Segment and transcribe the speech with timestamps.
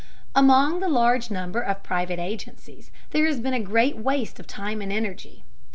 [0.33, 4.81] Among the large number of private agencies there has been a great waste of time
[4.81, 5.43] and energy.